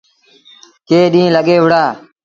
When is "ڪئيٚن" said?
0.87-1.11